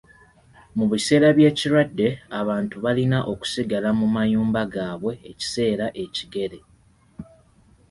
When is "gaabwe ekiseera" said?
4.73-5.85